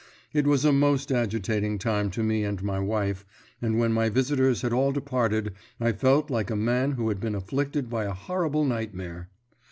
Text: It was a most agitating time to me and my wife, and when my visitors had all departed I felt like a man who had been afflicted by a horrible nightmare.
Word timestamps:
It 0.33 0.47
was 0.47 0.65
a 0.65 0.73
most 0.73 1.11
agitating 1.11 1.77
time 1.77 2.09
to 2.09 2.23
me 2.23 2.43
and 2.43 2.63
my 2.63 2.79
wife, 2.79 3.23
and 3.61 3.77
when 3.77 3.93
my 3.93 4.09
visitors 4.09 4.63
had 4.63 4.73
all 4.73 4.91
departed 4.91 5.53
I 5.79 5.91
felt 5.91 6.31
like 6.31 6.49
a 6.49 6.55
man 6.55 6.93
who 6.93 7.09
had 7.09 7.19
been 7.19 7.35
afflicted 7.35 7.87
by 7.87 8.05
a 8.05 8.13
horrible 8.15 8.65
nightmare. 8.65 9.29